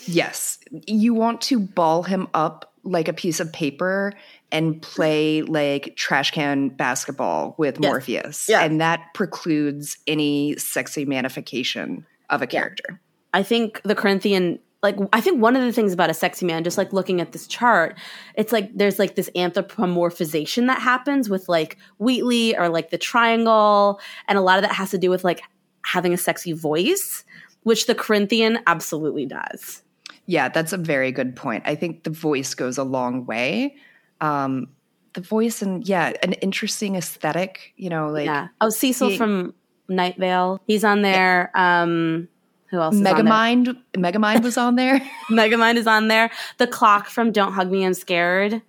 Yes. 0.06 0.58
You 0.86 1.14
want 1.14 1.40
to 1.42 1.58
ball 1.58 2.04
him 2.04 2.28
up 2.34 2.72
like 2.84 3.08
a 3.08 3.12
piece 3.12 3.40
of 3.40 3.52
paper 3.52 4.12
and 4.52 4.80
play 4.80 5.42
like 5.42 5.96
trash 5.96 6.30
can 6.30 6.68
basketball 6.68 7.56
with 7.58 7.78
Yes. 7.80 7.90
Morpheus. 7.90 8.48
Yeah. 8.48 8.62
And 8.62 8.80
that 8.80 9.00
precludes 9.14 9.98
any 10.06 10.56
sexy 10.56 11.04
manifestation 11.04 12.06
of 12.30 12.42
a 12.42 12.46
character. 12.46 13.00
I 13.34 13.42
think 13.42 13.82
the 13.82 13.94
Corinthian, 13.94 14.60
like, 14.82 14.96
I 15.12 15.20
think 15.20 15.40
one 15.40 15.56
of 15.56 15.62
the 15.62 15.72
things 15.72 15.92
about 15.92 16.10
a 16.10 16.14
sexy 16.14 16.46
man, 16.46 16.62
just 16.62 16.78
like 16.78 16.92
looking 16.92 17.20
at 17.20 17.32
this 17.32 17.46
chart, 17.46 17.98
it's 18.34 18.52
like 18.52 18.70
there's 18.76 18.98
like 18.98 19.14
this 19.14 19.30
anthropomorphization 19.34 20.66
that 20.66 20.80
happens 20.80 21.28
with 21.28 21.48
like 21.48 21.78
Wheatley 21.98 22.56
or 22.56 22.68
like 22.68 22.90
the 22.90 22.98
triangle. 22.98 24.00
And 24.28 24.38
a 24.38 24.42
lot 24.42 24.58
of 24.58 24.62
that 24.62 24.74
has 24.74 24.90
to 24.90 24.98
do 24.98 25.10
with 25.10 25.24
like 25.24 25.42
having 25.84 26.12
a 26.12 26.16
sexy 26.18 26.52
voice, 26.52 27.24
which 27.62 27.86
the 27.86 27.94
Corinthian 27.94 28.58
absolutely 28.66 29.26
does. 29.26 29.82
Yeah, 30.26 30.48
that's 30.48 30.72
a 30.72 30.76
very 30.76 31.12
good 31.12 31.36
point. 31.36 31.62
I 31.66 31.74
think 31.74 32.04
the 32.04 32.10
voice 32.10 32.54
goes 32.54 32.78
a 32.78 32.84
long 32.84 33.26
way. 33.26 33.76
Um, 34.20 34.68
the 35.14 35.20
voice 35.20 35.62
and 35.62 35.88
yeah, 35.88 36.12
an 36.22 36.34
interesting 36.34 36.96
aesthetic, 36.96 37.72
you 37.76 37.88
know, 37.88 38.08
like 38.08 38.26
yeah. 38.26 38.48
Oh, 38.60 38.68
Cecil 38.68 39.10
he- 39.10 39.16
from 39.16 39.54
Night 39.88 40.16
Vale. 40.18 40.60
He's 40.66 40.84
on 40.84 41.02
there. 41.02 41.50
Um, 41.54 42.28
who 42.70 42.78
else? 42.80 42.94
is 42.94 43.00
on 43.00 43.04
there? 43.04 43.14
Megamind. 43.14 43.76
Megamind 43.96 44.42
was 44.42 44.56
on 44.56 44.76
there. 44.76 45.00
Megamind 45.30 45.76
is 45.76 45.86
on 45.86 46.08
there. 46.08 46.30
The 46.58 46.66
clock 46.66 47.08
from 47.08 47.32
Don't 47.32 47.52
Hug 47.52 47.70
Me, 47.70 47.84
I'm 47.84 47.94
Scared. 47.94 48.62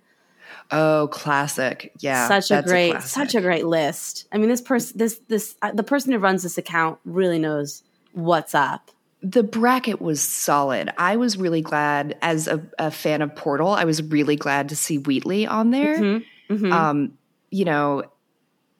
Oh, 0.70 1.08
classic. 1.10 1.92
Yeah. 2.00 2.28
such 2.28 2.50
a 2.50 2.62
great, 2.62 2.90
classic. 2.92 3.08
such 3.10 3.34
a 3.34 3.40
great 3.40 3.66
list. 3.66 4.26
I 4.32 4.38
mean, 4.38 4.48
this 4.50 4.60
person, 4.60 4.98
this, 4.98 5.20
this, 5.28 5.54
uh, 5.62 5.72
the 5.72 5.82
person 5.82 6.12
who 6.12 6.18
runs 6.18 6.42
this 6.42 6.58
account 6.58 6.98
really 7.04 7.38
knows 7.38 7.82
what's 8.12 8.54
up. 8.54 8.90
the 9.22 9.42
bracket 9.42 10.00
was 10.00 10.20
solid. 10.20 10.90
I 10.98 11.16
was 11.16 11.36
really 11.36 11.62
glad 11.62 12.16
as 12.22 12.46
a, 12.48 12.62
a 12.78 12.90
fan 12.90 13.22
of 13.22 13.34
Portal. 13.34 13.70
I 13.70 13.84
was 13.84 14.02
really 14.02 14.36
glad 14.36 14.68
to 14.68 14.76
see 14.76 14.98
Wheatley 14.98 15.46
on 15.46 15.70
there. 15.70 15.98
Mhm, 15.98 16.24
mhm. 16.50 16.72
Um, 16.72 17.12
you 17.50 17.64
know, 17.64 18.04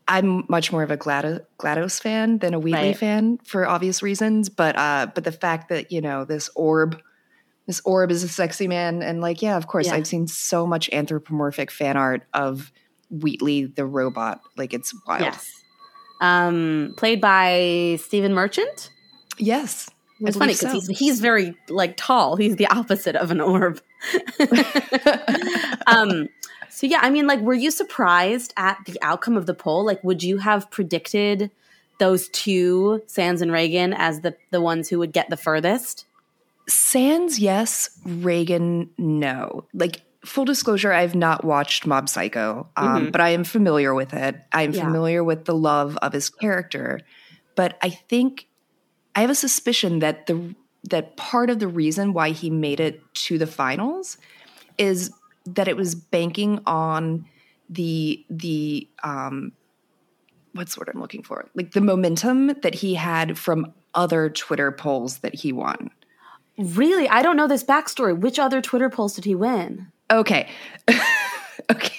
I'm 0.08 0.44
much 0.48 0.72
more 0.72 0.82
of 0.82 0.90
a 0.90 0.96
Glad- 0.96 1.44
GLaDOS 1.58 2.00
fan 2.00 2.38
than 2.38 2.54
a 2.54 2.58
Wheatley 2.58 2.88
Right. 2.88 2.96
fan 2.96 3.38
for 3.44 3.68
obvious 3.68 4.02
reasons. 4.02 4.48
But 4.48 4.76
uh, 4.76 5.08
but 5.14 5.24
the 5.24 5.32
fact 5.32 5.68
that 5.68 5.92
you 5.92 6.00
know 6.00 6.24
this 6.24 6.48
orb, 6.54 6.98
this 7.66 7.80
orb 7.84 8.10
is 8.10 8.22
a 8.24 8.28
sexy 8.28 8.66
man, 8.66 9.02
and 9.02 9.20
like 9.20 9.42
yeah, 9.42 9.56
of 9.56 9.66
course, 9.66 9.86
Yeah. 9.86 9.94
I've 9.94 10.06
seen 10.06 10.26
so 10.26 10.66
much 10.66 10.88
anthropomorphic 10.92 11.70
fan 11.70 11.96
art 11.96 12.22
of 12.32 12.72
Wheatley 13.10 13.66
the 13.66 13.84
robot. 13.84 14.40
Like 14.56 14.72
it's 14.72 14.94
wild. 15.06 15.20
yes, 15.20 15.50
um, 16.20 16.94
played 16.96 17.20
by 17.20 17.98
Stephen 18.02 18.32
Merchant. 18.34 18.90
Yes. 19.36 19.90
It's 20.20 20.36
funny 20.36 20.54
because 20.54 20.72
so. 20.72 20.72
he's 20.72 20.98
he's 20.98 21.20
very 21.20 21.54
like 21.68 21.96
tall. 21.96 22.34
He's 22.34 22.56
the 22.56 22.66
opposite 22.66 23.14
of 23.14 23.30
an 23.30 23.40
orb. 23.40 23.80
um, 25.86 26.28
so 26.78 26.87
yeah, 26.87 27.00
I 27.02 27.11
mean, 27.11 27.26
like, 27.26 27.40
were 27.40 27.54
you 27.54 27.73
surprised 27.73 28.54
at 28.56 28.78
the 28.87 28.97
outcome 29.02 29.37
of 29.37 29.47
the 29.47 29.54
poll? 29.54 29.85
Like, 29.85 30.04
would 30.04 30.23
you 30.23 30.38
have 30.38 30.70
predicted 30.70 31.50
those 31.99 32.28
two, 32.28 33.02
Sans 33.08 33.42
and 33.42 33.50
Reigen, 33.50 33.92
as 33.99 34.20
the 34.20 34.37
the 34.52 34.61
ones 34.61 34.88
who 34.88 35.00
would 35.00 35.12
get 35.12 35.28
the 35.28 35.37
furthest? 35.37 36.06
Sans, 36.68 37.37
yes. 37.40 37.90
Reigen, 38.06 38.90
no. 38.97 39.64
Like 39.75 40.02
full 40.25 40.44
disclosure, 40.44 40.92
I've 40.92 41.16
not 41.16 41.44
watched 41.44 41.85
Mob 41.85 42.08
Psycho, 42.08 42.68
um, 42.76 43.11
but 43.11 43.20
I 43.20 43.30
am 43.30 43.42
familiar 43.42 43.92
with 43.92 44.14
it. 44.14 44.37
I 44.52 44.62
am 44.62 44.73
Yeah. 44.73 44.85
familiar 44.85 45.25
with 45.25 45.47
the 45.47 45.56
love 45.56 45.97
of 46.00 46.12
his 46.12 46.30
character, 46.30 47.00
but 47.56 47.76
I 47.82 47.90
think 47.90 48.47
I 49.16 49.23
have 49.23 49.30
a 49.30 49.35
suspicion 49.35 49.99
that 49.99 50.28
the 50.28 50.54
that 50.85 51.16
part 51.16 51.50
of 51.50 51.58
the 51.58 51.66
reason 51.66 52.12
why 52.12 52.30
he 52.30 52.50
made 52.50 52.78
it 52.78 53.02
to 53.26 53.37
the 53.37 53.49
finals 53.49 54.16
is 54.78 55.11
that 55.54 55.68
it 55.68 55.76
was 55.76 55.94
banking 55.94 56.60
on 56.66 57.26
the 57.70 58.24
the 58.30 58.88
um 59.02 59.52
what's 60.52 60.74
the 60.74 60.80
word 60.80 60.90
I'm 60.92 61.00
looking 61.00 61.22
for? 61.22 61.48
Like 61.54 61.72
the 61.72 61.80
momentum 61.80 62.48
that 62.62 62.74
he 62.74 62.94
had 62.94 63.38
from 63.38 63.72
other 63.94 64.30
Twitter 64.30 64.72
polls 64.72 65.18
that 65.18 65.34
he 65.34 65.52
won. 65.52 65.90
Really, 66.58 67.08
I 67.08 67.22
don't 67.22 67.36
know 67.36 67.46
this 67.46 67.62
backstory. 67.62 68.18
Which 68.18 68.38
other 68.38 68.60
Twitter 68.60 68.90
polls 68.90 69.14
did 69.14 69.24
he 69.24 69.34
win? 69.34 69.86
Okay. 70.10 70.48
okay. 71.70 71.94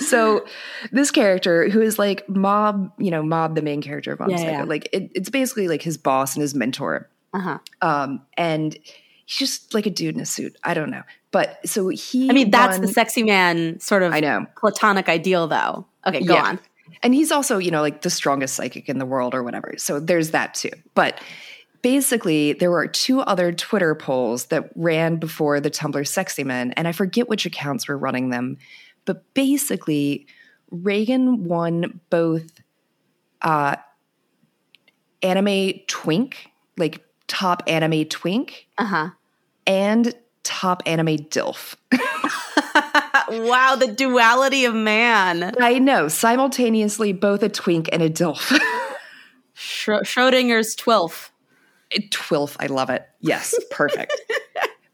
So 0.00 0.44
this 0.92 1.10
character 1.10 1.68
who 1.68 1.80
is 1.80 1.98
like 1.98 2.28
Mob, 2.28 2.92
you 2.98 3.10
know, 3.10 3.22
Mob, 3.22 3.54
the 3.54 3.62
main 3.62 3.82
character 3.82 4.12
of 4.12 4.20
Mob 4.20 4.30
Yeah, 4.30 4.36
Psycho, 4.36 4.50
yeah. 4.50 4.62
like 4.64 4.88
it, 4.92 5.10
it's 5.14 5.30
basically 5.30 5.68
like 5.68 5.82
his 5.82 5.96
boss 5.98 6.34
and 6.34 6.42
his 6.42 6.54
mentor. 6.54 7.08
Uh 7.34 7.40
huh. 7.40 7.58
Um, 7.82 8.22
and 8.36 8.76
he's 9.28 9.36
just 9.50 9.74
like 9.74 9.84
a 9.84 9.90
dude 9.90 10.14
in 10.14 10.20
a 10.22 10.26
suit. 10.26 10.56
I 10.64 10.72
don't 10.72 10.90
know. 10.90 11.02
But 11.30 11.58
so 11.68 11.88
he 11.88 12.30
I 12.30 12.32
mean, 12.32 12.50
that's 12.50 12.78
won- 12.78 12.86
the 12.86 12.92
sexy 12.92 13.22
man 13.22 13.78
sort 13.78 14.02
of 14.02 14.12
I 14.14 14.20
know. 14.20 14.46
platonic 14.56 15.08
ideal, 15.08 15.46
though. 15.46 15.86
Okay, 16.06 16.22
go 16.24 16.32
Yeah. 16.34 16.44
on. 16.44 16.58
And 17.02 17.12
he's 17.14 17.30
also, 17.30 17.58
you 17.58 17.70
know, 17.70 17.82
like 17.82 18.00
the 18.02 18.08
strongest 18.10 18.54
psychic 18.56 18.88
in 18.88 18.98
the 18.98 19.04
world 19.04 19.34
or 19.34 19.42
whatever. 19.42 19.74
So 19.76 20.00
there's 20.00 20.30
that 20.30 20.54
too. 20.54 20.70
But 20.94 21.20
basically, 21.82 22.54
there 22.54 22.70
were 22.70 22.86
two 22.88 23.20
other 23.20 23.52
Twitter 23.52 23.94
polls 23.94 24.46
that 24.46 24.70
ran 24.74 25.16
before 25.16 25.60
the 25.60 25.70
Tumblr 25.70 26.06
Sexy 26.08 26.42
Men, 26.44 26.72
and 26.72 26.88
I 26.88 26.92
forget 26.92 27.28
which 27.28 27.44
accounts 27.44 27.86
were 27.86 27.98
running 27.98 28.30
them. 28.30 28.56
But 29.04 29.22
basically, 29.34 30.26
Reigen 30.72 31.40
won 31.40 32.00
both 32.10 32.50
uh, 33.42 33.76
anime 35.22 35.72
twink, 35.86 36.50
like 36.76 37.04
top 37.28 37.62
anime 37.66 38.04
twink, 38.06 38.66
Uh 38.78 38.84
huh. 38.84 39.10
and 39.66 40.12
top 40.44 40.82
anime 40.86 41.16
DILF. 41.28 41.76
wow, 43.28 43.76
the 43.78 43.92
duality 43.96 44.64
of 44.64 44.74
man. 44.74 45.54
I 45.60 45.78
know, 45.78 46.08
simultaneously 46.08 47.12
both 47.12 47.42
a 47.42 47.48
twink 47.48 47.88
and 47.92 48.02
a 48.02 48.10
DILF. 48.10 48.58
Schro- 49.56 50.02
Schrodinger's 50.02 50.74
twelfth. 50.74 51.30
Twilf, 52.10 52.56
I 52.60 52.66
love 52.66 52.90
it. 52.90 53.06
Yes, 53.20 53.54
perfect. 53.70 54.14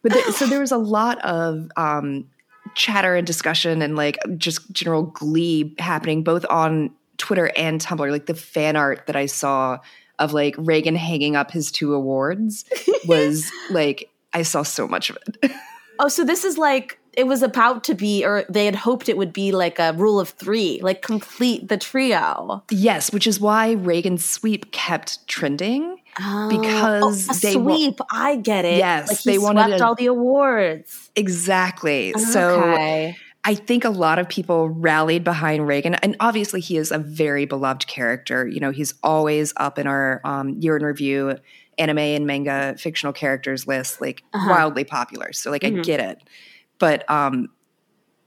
but 0.02 0.12
there, 0.12 0.32
so 0.32 0.46
there 0.46 0.60
was 0.60 0.72
a 0.72 0.76
lot 0.78 1.22
of 1.24 1.68
um, 1.76 2.28
chatter 2.74 3.16
and 3.16 3.26
discussion 3.26 3.82
and 3.82 3.96
like 3.96 4.16
just 4.36 4.70
general 4.72 5.02
glee 5.02 5.74
happening 5.78 6.22
both 6.22 6.46
on 6.48 6.90
Twitter 7.16 7.50
and 7.56 7.80
Tumblr. 7.80 8.10
Like 8.10 8.26
the 8.26 8.34
fan 8.34 8.76
art 8.76 9.06
that 9.06 9.16
I 9.16 9.26
saw 9.26 9.78
of 10.18 10.32
like 10.32 10.54
Reigen 10.56 10.96
hanging 10.96 11.36
up 11.36 11.50
his 11.50 11.70
two 11.72 11.94
awards 11.94 12.64
was 13.06 13.50
like 13.70 14.10
I 14.32 14.42
saw 14.42 14.62
so 14.62 14.86
much 14.88 15.10
of 15.10 15.18
it. 15.42 15.50
Oh, 16.00 16.08
so 16.08 16.24
this 16.24 16.42
is 16.44 16.58
like 16.58 16.98
it 17.12 17.28
was 17.28 17.40
about 17.40 17.84
to 17.84 17.94
be, 17.94 18.24
or 18.24 18.44
they 18.48 18.66
had 18.66 18.74
hoped 18.74 19.08
it 19.08 19.16
would 19.16 19.32
be 19.32 19.52
like 19.52 19.78
a 19.78 19.92
rule 19.92 20.18
of 20.18 20.30
three, 20.30 20.80
like 20.82 21.02
complete 21.02 21.68
the 21.68 21.76
trio. 21.76 22.64
yes, 22.68 23.12
which 23.12 23.28
is 23.28 23.38
why 23.38 23.76
Reigen's 23.76 24.24
sweep 24.24 24.72
kept 24.72 25.24
trending. 25.28 25.96
Oh, 26.20 26.48
Because 26.48 27.28
oh, 27.30 27.34
they 27.34 27.54
wa- 27.56 27.76
sweep. 27.76 28.00
I 28.10 28.34
get 28.34 28.64
it. 28.64 28.78
Yes, 28.78 29.06
like 29.06 29.18
he 29.20 29.30
they 29.30 29.38
wanted 29.38 29.66
swept 29.68 29.80
a- 29.82 29.84
all 29.86 29.94
the 29.94 30.06
awards. 30.06 31.10
Exactly. 31.14 32.12
So 32.14 32.60
Okay. 32.60 33.16
I 33.46 33.54
think 33.54 33.84
a 33.84 33.90
lot 33.90 34.18
of 34.18 34.28
people 34.28 34.70
rallied 34.70 35.22
behind 35.22 35.62
Reigen, 35.64 35.98
and 36.02 36.16
obviously 36.20 36.60
he 36.60 36.76
is 36.78 36.90
a 36.90 36.98
very 36.98 37.44
beloved 37.44 37.86
character. 37.86 38.48
You 38.48 38.58
know, 38.60 38.70
he's 38.70 38.94
always 39.02 39.52
up 39.58 39.78
in 39.78 39.86
our 39.86 40.20
um, 40.24 40.50
year 40.60 40.76
in 40.76 40.82
review 40.84 41.36
anime 41.76 41.98
and 41.98 42.26
manga 42.26 42.74
fictional 42.78 43.12
characters 43.12 43.66
list, 43.66 44.00
like 44.00 44.22
Uh-huh. 44.32 44.48
wildly 44.50 44.84
popular. 44.84 45.32
So, 45.32 45.50
like, 45.50 45.64
I 45.64 45.70
Mhm. 45.70 45.82
get 45.82 46.00
it, 46.00 46.18
but 46.78 47.08
um, 47.10 47.48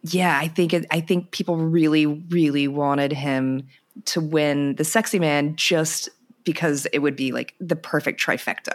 yeah, 0.04 0.38
I 0.40 0.48
think 0.48 0.74
it, 0.74 0.86
I 0.92 1.00
think 1.02 1.32
people 1.32 1.58
really, 1.58 2.06
really 2.06 2.68
wanted 2.68 3.12
him 3.12 3.68
to 4.06 4.22
win 4.22 4.76
the 4.76 4.84
Sexy 4.84 5.18
Man 5.20 5.56
just 5.56 6.10
because 6.44 6.86
it 6.94 7.00
would 7.00 7.16
be 7.16 7.32
like 7.32 7.56
the 7.60 7.76
perfect 7.76 8.22
trifecta. 8.22 8.72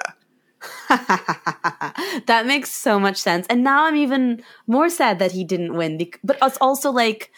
that 0.89 2.45
makes 2.47 2.71
so 2.71 2.99
much 2.99 3.17
sense. 3.17 3.47
And 3.49 3.65
now 3.65 3.87
I'm 3.87 3.97
even 3.97 4.43
more 4.67 4.89
sad 4.89 5.19
that 5.19 5.33
he 5.33 5.45
didn't 5.45 5.75
win. 5.75 5.99
But 6.23 6.39
it's 6.43 6.59
also 6.61 6.91
like, 6.91 7.31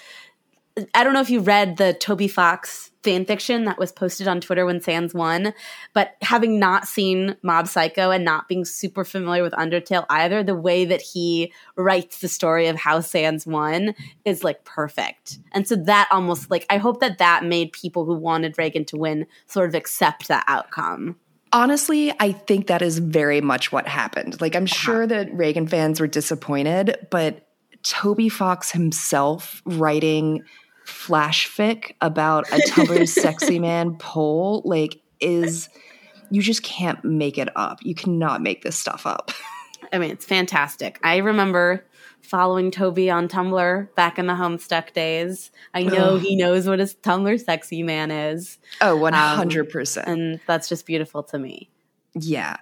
I 0.95 1.04
don't 1.04 1.12
know 1.12 1.21
if 1.21 1.31
you 1.31 1.40
read 1.40 1.76
the 1.76 1.95
Toby 1.95 2.26
Fox 2.26 2.90
fan 3.04 3.25
fiction 3.26 3.64
that 3.64 3.78
was 3.78 3.93
posted 3.93 4.26
on 4.26 4.40
Twitter 4.40 4.64
when 4.64 4.81
Sans 4.81 5.14
won, 5.14 5.52
but 5.93 6.16
having 6.23 6.59
not 6.59 6.88
seen 6.88 7.37
Mob 7.43 7.69
Psycho 7.69 8.11
and 8.11 8.25
not 8.25 8.49
being 8.49 8.64
super 8.64 9.04
familiar 9.04 9.43
with 9.43 9.52
Undertale 9.52 10.07
either, 10.09 10.43
the 10.43 10.54
way 10.54 10.85
that 10.87 11.02
he 11.02 11.52
writes 11.76 12.19
the 12.19 12.28
story 12.28 12.66
of 12.66 12.76
how 12.76 13.00
Sans 13.00 13.47
won 13.47 13.95
is 14.25 14.43
like 14.43 14.64
perfect. 14.64 15.38
And 15.52 15.69
so 15.69 15.76
that 15.76 16.09
almost 16.11 16.50
like, 16.50 16.66
I 16.71 16.78
hope 16.78 17.00
that 17.00 17.19
that 17.19 17.45
made 17.45 17.73
people 17.73 18.04
who 18.04 18.14
wanted 18.14 18.57
Reigen 18.57 18.87
to 18.88 18.97
win 18.97 19.26
sort 19.47 19.69
of 19.69 19.75
accept 19.75 20.26
that 20.28 20.45
outcome. 20.49 21.16
Honestly, 21.54 22.12
I 22.18 22.32
think 22.32 22.66
that 22.66 22.82
is 22.82 22.99
very 22.99 23.40
much 23.40 23.70
what 23.70 23.87
happened. 23.87 24.40
Like, 24.40 24.56
I'm 24.56 24.64
uh-huh. 24.64 24.75
sure 24.75 25.06
that 25.06 25.32
Reigen 25.32 25.70
fans 25.70 26.00
were 26.00 26.08
disappointed, 26.08 27.06
but 27.11 27.46
Toby 27.84 28.28
Fox 28.28 28.73
himself 28.73 29.62
writing 29.64 30.42
flash 30.84 31.49
fic 31.49 31.92
about 32.00 32.49
a 32.49 32.56
Tumblr 32.56 33.08
sexy 33.23 33.61
man 33.61 33.94
poll, 33.99 34.62
like, 34.64 35.00
is 35.20 35.68
you 36.30 36.42
just 36.42 36.64
can't 36.64 37.02
make 37.04 37.38
it 37.38 37.49
up. 37.54 37.78
You 37.82 37.94
cannot 37.94 38.42
make 38.42 38.62
this 38.62 38.76
stuff 38.76 39.06
up. 39.06 39.30
I 39.95 39.99
mean, 39.99 40.11
it's 40.11 40.25
fantastic. 40.25 40.99
I 41.05 41.19
remember 41.19 41.85
following 42.21 42.71
Toby 42.71 43.11
on 43.11 43.29
Tumblr 43.29 43.95
back 43.95 44.19
in 44.19 44.27
the 44.27 44.33
Homestuck 44.33 44.93
days. 44.93 45.53
I 45.73 45.85
know 45.85 46.15
Ugh. 46.17 46.21
he 46.21 46.37
knows 46.37 46.67
what 46.67 46.81
a 46.81 46.85
Tumblr 46.85 47.41
sexy 47.45 47.83
man 47.83 48.11
is. 48.11 48.59
Oh, 48.81 48.99
100%. 48.99 50.05
And 50.07 50.41
that's 50.47 50.69
just 50.69 50.85
beautiful 50.85 51.23
to 51.25 51.39
me. 51.39 51.71
Yeah. 52.15 52.57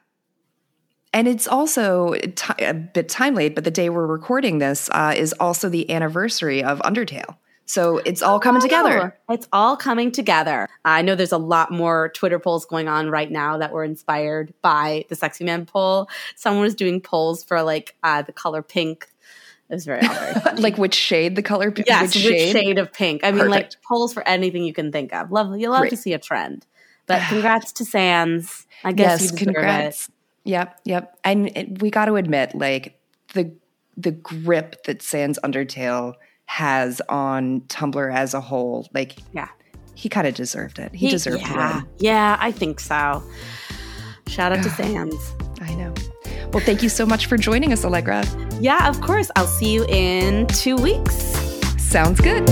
And 1.14 1.26
it's 1.26 1.46
also 1.46 2.14
ti 2.14 2.64
a 2.64 2.74
bit 2.74 3.08
time 3.08 3.34
late, 3.34 3.54
but 3.54 3.64
the 3.64 3.70
day 3.70 3.88
we're 3.88 4.06
recording 4.06 4.58
this 4.58 4.90
uh, 4.92 5.14
is 5.16 5.34
also 5.40 5.68
the 5.68 5.90
anniversary 5.90 6.62
of 6.62 6.80
Undertale. 6.80 7.36
So 7.64 7.98
it's 7.98 8.22
all 8.22 8.40
coming 8.40 8.60
together. 8.60 9.16
Oh, 9.28 9.34
It's 9.34 9.48
all 9.52 9.76
coming 9.76 10.10
together. 10.10 10.68
I 10.84 11.02
know 11.02 11.14
there's 11.14 11.32
a 11.32 11.38
lot 11.38 11.70
more 11.70 12.10
Twitter 12.10 12.38
polls 12.38 12.66
going 12.66 12.88
on 12.88 13.08
right 13.08 13.30
now 13.30 13.58
that 13.58 13.72
were 13.72 13.84
inspired 13.84 14.52
by 14.62 15.04
the 15.08 15.14
Sexy 15.14 15.44
Man 15.44 15.64
poll. 15.64 16.08
Someone 16.36 16.62
was 16.62 16.74
doing 16.74 17.00
polls 17.00 17.44
for 17.44 17.62
like 17.62 17.96
uh, 18.02 18.22
the 18.22 18.32
color 18.32 18.62
pink. 18.62 19.08
It 19.70 19.74
was 19.74 19.84
very, 19.86 20.02
like 20.58 20.76
which 20.76 20.94
shade 20.94 21.34
the 21.34 21.42
color? 21.42 21.70
p- 21.70 21.84
yes, 21.86 22.14
which 22.14 22.24
which 22.24 22.34
shade? 22.34 22.52
shade? 22.52 22.78
of 22.78 22.92
pink? 22.92 23.24
I 23.24 23.32
mean, 23.32 23.48
like 23.48 23.72
polls 23.82 24.12
for 24.12 24.26
anything 24.28 24.64
you 24.64 24.74
can 24.74 24.92
think 24.92 25.14
of. 25.14 25.32
Love, 25.32 25.58
you 25.58 25.70
love 25.70 25.88
to 25.88 25.96
see 25.96 26.12
a 26.12 26.18
trend. 26.18 26.66
But 27.06 27.22
congrats 27.28 27.72
to 27.74 27.84
Sans. 27.84 28.66
I 28.84 28.92
guess 28.92 29.22
Yes, 29.22 29.32
congrats. 29.32 30.10
Yep, 30.44 30.80
yep. 30.84 31.18
And 31.24 31.56
it, 31.56 31.80
we 31.80 31.90
got 31.90 32.06
to 32.06 32.16
admit, 32.16 32.54
like 32.54 32.98
the 33.34 33.52
the 33.96 34.10
grip 34.10 34.84
that 34.84 35.00
Sans 35.02 35.38
Undertale 35.44 36.14
has 36.46 37.00
on 37.08 37.62
Tumblr 37.62 38.14
as 38.14 38.34
a 38.34 38.40
whole, 38.40 38.88
like. 38.94 39.18
Yeah, 39.32 39.48
he 39.94 40.08
kind 40.08 40.26
of 40.26 40.34
deserved 40.34 40.78
it. 40.78 40.94
He, 40.94 41.10
deserved 41.10 41.42
yeah, 41.42 41.48
to 41.48 41.76
win. 41.78 41.88
yeah. 41.98 42.36
I 42.40 42.52
think 42.52 42.80
so. 42.80 43.22
Shout 44.28 44.52
out 44.52 44.62
to 44.62 44.70
Sans. 44.70 45.34
I 45.60 45.74
know. 45.74 45.92
Well, 46.52 46.64
thank 46.64 46.82
you 46.82 46.88
so 46.88 47.06
much 47.06 47.26
for 47.26 47.36
joining 47.36 47.72
us, 47.72 47.84
Allegra. 47.84 48.24
Yeah, 48.60 48.88
of 48.88 49.00
course. 49.00 49.30
I'll 49.36 49.46
see 49.46 49.72
you 49.72 49.86
in 49.88 50.46
two 50.48 50.76
weeks. 50.76 51.14
Sounds 51.78 52.20
good. 52.20 52.48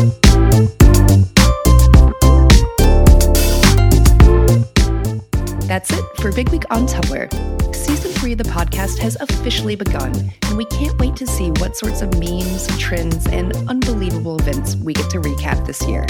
That's 5.71 5.93
it 5.93 6.05
for 6.17 6.33
Big 6.33 6.49
Week 6.49 6.65
on 6.71 6.89
Tumblr. 6.89 7.73
Season 7.73 8.11
3 8.11 8.33
of 8.33 8.39
the 8.39 8.45
podcast 8.45 8.99
has 8.99 9.17
officially 9.21 9.77
begun, 9.77 10.12
and 10.43 10.57
we 10.57 10.65
can't 10.65 10.99
wait 10.99 11.15
to 11.15 11.29
see 11.29 11.50
what 11.61 11.77
sorts 11.77 12.03
of 12.03 12.12
memes, 12.15 12.67
trends, 12.77 13.25
and 13.29 13.55
unbelievable 13.69 14.37
events 14.41 14.75
we 14.75 14.95
get 14.95 15.09
to 15.11 15.21
recap 15.21 15.65
this 15.65 15.81
year. 15.87 16.05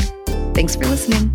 Thanks 0.55 0.77
for 0.77 0.87
listening. 0.87 1.31